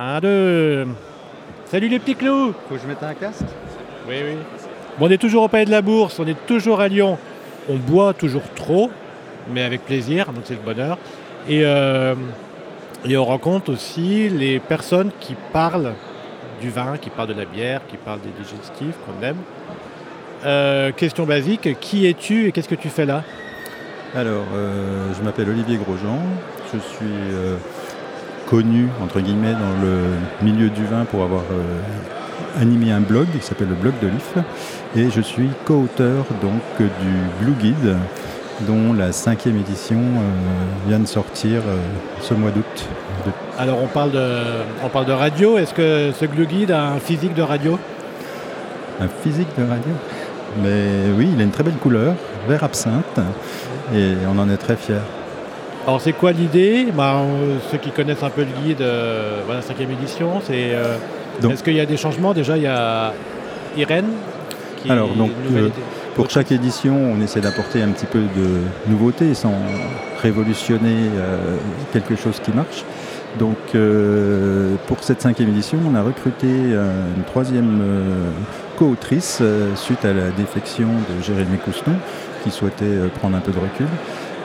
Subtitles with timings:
[0.00, 0.86] Un, deux.
[1.66, 3.42] Salut les petits clous Faut que je mette un casque
[4.08, 4.36] Oui, oui.
[4.96, 7.18] Bon, on est toujours au Palais de la Bourse, on est toujours à Lyon.
[7.68, 8.92] On boit toujours trop,
[9.52, 10.98] mais avec plaisir, donc c'est le bonheur.
[11.48, 12.14] Et, euh,
[13.04, 15.94] et on rencontre aussi les personnes qui parlent
[16.60, 19.38] du vin, qui parlent de la bière, qui parlent des digestifs qu'on aime.
[20.46, 23.24] Euh, question basique, qui es-tu et qu'est-ce que tu fais là?
[24.14, 26.20] Alors, euh, je m'appelle Olivier Grosjean.
[26.72, 27.56] Je suis euh,
[28.48, 33.44] connu, entre guillemets, dans le milieu du vin pour avoir euh, animé un blog qui
[33.44, 34.34] s'appelle le blog de l'IF.
[34.96, 37.96] Et je suis co-auteur donc du Blue Guide,
[38.62, 41.76] dont la cinquième édition euh, vient de sortir euh,
[42.22, 42.88] ce mois d'août.
[43.58, 44.40] Alors on parle de,
[44.82, 47.78] on parle de radio, est-ce que ce glue guide a un physique de radio?
[49.00, 49.92] Un physique de radio?
[50.62, 52.14] Mais oui, il a une très belle couleur,
[52.48, 53.20] vert absinthe,
[53.94, 54.96] et on en est très fiers.
[55.88, 56.88] Alors c'est quoi l'idée?
[56.94, 57.22] Bah,
[57.72, 60.74] Ceux qui connaissent un peu le guide, euh, voilà, cinquième édition, c'est...
[60.74, 60.98] euh,
[61.50, 62.34] Est-ce qu'il y a des changements?
[62.34, 63.14] Déjà, il y a
[63.74, 64.10] Irène,
[64.76, 65.70] qui Alors, donc, euh.
[66.14, 69.54] Pour chaque édition, on essaie d'apporter un petit peu de nouveauté sans
[70.20, 71.56] révolutionner euh,
[71.94, 72.84] quelque chose qui marche.
[73.38, 73.56] Donc
[74.88, 77.80] pour cette cinquième édition, on a recruté une troisième
[78.76, 79.42] co-autrice
[79.76, 81.92] suite à la défection de Jérémy Couston
[82.42, 83.86] qui souhaitait prendre un peu de recul.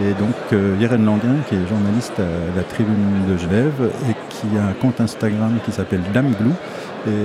[0.00, 4.62] Et donc Irène Languin, qui est journaliste à la Tribune de Genève et qui a
[4.62, 6.52] un compte Instagram qui s'appelle Dame Blue
[7.06, 7.24] et euh,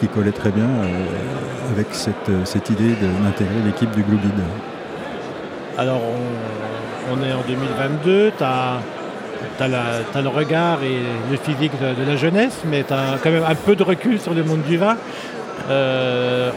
[0.00, 4.42] qui collait très bien euh, avec cette, euh, idée d'intégrer l'équipe du Blue Guide.
[5.78, 6.00] Alors,
[7.10, 8.80] on, est en 2022, tu as,
[10.20, 10.98] le regard et
[11.30, 14.34] le physique de, la jeunesse, mais tu as quand même un peu de recul sur
[14.34, 14.96] le monde du vin.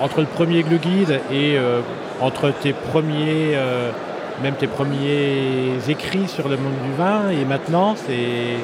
[0.01, 1.57] Entre le premier glue guide et
[2.19, 3.57] entre tes premiers,
[4.43, 8.57] même tes premiers écrits sur le monde du vin, et maintenant, c'est...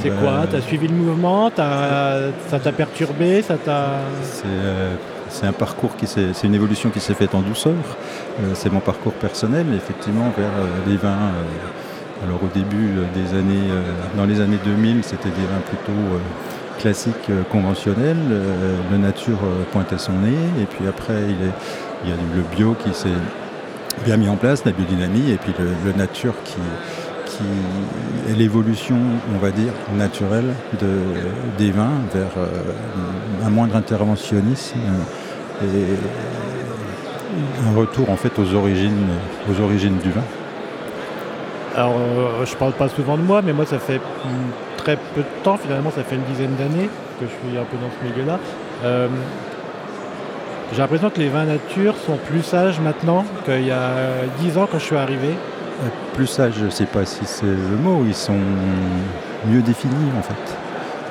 [0.00, 0.46] C'est Ben, quoi?
[0.48, 1.50] Tu as suivi le mouvement?
[1.50, 3.42] T'as- Ça t'a perturbé?
[3.42, 3.98] Ça t'a...
[4.22, 4.94] C'est euh,
[5.42, 7.72] un parcours qui s'est, c'est une évolution qui s'est faite en douceur.
[8.40, 11.08] Euh, c'est mon parcours personnel, effectivement, vers euh, les vins.
[11.08, 13.68] euh, alors au début des années,
[14.16, 15.92] dans les années 2000, c'était des vins plutôt
[16.80, 18.16] classiques, conventionnels.
[18.90, 19.38] Le nature
[19.70, 21.52] pointait son nez, et puis après il, est-
[22.04, 23.08] il y a le bio qui s'est
[24.04, 26.56] bien mis en place, la biodynamie, et puis le, nature qui,
[28.36, 28.96] l'évolution,
[29.34, 31.00] on va dire, naturelle de,
[31.56, 32.46] des vins vers euh,
[33.46, 34.78] un moindre interventionnisme
[35.62, 35.84] et
[37.66, 39.06] un retour en fait aux origines,
[39.50, 40.24] aux origines du vin.
[41.76, 44.00] Alors, euh, je parle pas souvent de moi, mais moi, ça fait
[44.76, 46.88] très peu de temps, finalement, ça fait une dizaine d'années
[47.20, 48.38] que je suis un peu dans ce milieu-là.
[48.84, 49.08] Euh,
[50.72, 54.68] J'ai l'impression que les vins nature sont plus sages maintenant qu'il y a 10 ans
[54.70, 55.28] quand je suis arrivé.
[55.28, 58.38] Euh, Plus sage, je ne sais pas si c'est le mot, ils sont
[59.46, 60.56] mieux définis en fait.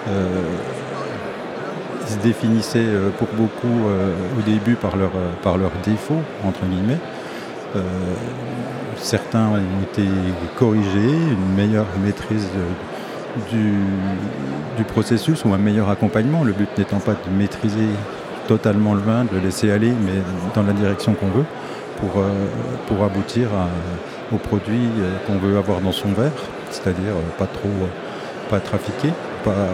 [0.09, 0.41] Euh,
[2.03, 3.90] ils se définissaient euh, pour beaucoup
[4.38, 7.00] au début par leurs par leurs défauts, entre guillemets.
[8.95, 10.03] Certains ont été
[10.57, 12.47] corrigés, une meilleure maîtrise
[13.51, 13.74] du,
[14.75, 16.44] du processus ou un meilleur accompagnement.
[16.44, 17.89] Le but n'étant pas de maîtriser
[18.47, 20.21] totalement le vin, de le laisser aller, mais
[20.55, 21.45] dans la direction qu'on veut,
[21.99, 22.29] pour, euh,
[22.87, 23.67] pour aboutir à,
[24.33, 26.31] au produit euh, qu'on veut avoir dans son verre,
[26.69, 27.69] c'est-à-dire euh, pas trop,
[28.49, 29.09] pas trafiqué,
[29.43, 29.67] pas,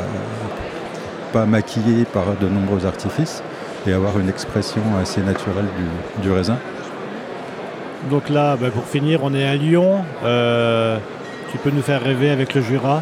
[1.32, 3.44] pas maquillé par de nombreux artifices,
[3.86, 6.58] et avoir une expression assez naturelle du, du raisin.
[8.10, 10.04] Donc là, bah, pour finir, on est à Lyon.
[11.52, 13.02] Tu peux nous faire rêver avec le Jura?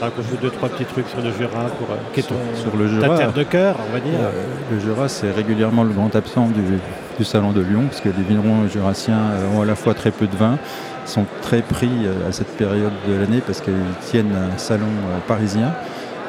[0.00, 2.86] Raconte-nous deux, trois petits trucs sur le Jura, pour, euh, qui est ton, Sur le
[2.86, 4.18] ta Jura, terre de cœur, on va dire.
[4.18, 4.30] Euh,
[4.72, 6.78] le Jura, c'est régulièrement le grand absent du,
[7.18, 10.10] du Salon de Lyon, parce que les vignerons jurassiens euh, ont à la fois très
[10.10, 10.58] peu de vin,
[11.04, 11.90] sont très pris
[12.28, 14.86] à cette période de l'année, parce qu'ils tiennent un salon
[15.26, 15.72] parisien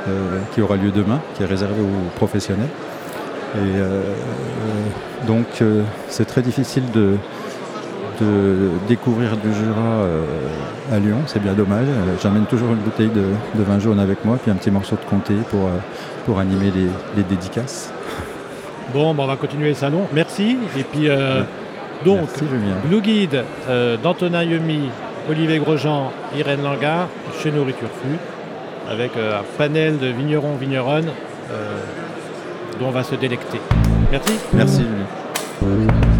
[0.08, 2.70] euh, qui aura lieu demain, qui est réservé aux professionnels.
[3.56, 4.02] Et euh,
[5.28, 5.46] donc,
[6.08, 7.18] c'est très difficile de,
[8.22, 10.24] de découvrir du Jura euh,
[10.94, 11.88] à Lyon, c'est bien dommage.
[11.88, 13.24] Euh, J'amène toujours une bouteille de,
[13.56, 15.78] de vin jaune avec moi, puis un petit morceau de comté pour, euh,
[16.25, 16.88] pour animer les,
[17.18, 17.92] les dédicaces.
[18.94, 20.04] Bon, bah, on va continuer le salon.
[20.13, 20.57] Merci.
[20.78, 21.42] Et puis, euh,
[22.06, 22.45] donc, Merci.
[22.86, 24.90] Blue Guide euh, d'Antonin Yemi,
[25.30, 27.07] Olivier Grosjean, Irène Langard,
[27.42, 28.18] chez Nourriture Fut,
[28.92, 31.12] avec euh, un panel de vignerons, vigneronnes
[32.80, 33.60] dont on va se délecter.
[34.10, 34.34] Merci.
[34.54, 34.84] Merci
[35.62, 36.11] Julien.